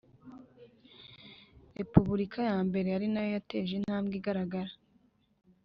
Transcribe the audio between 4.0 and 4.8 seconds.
igaragara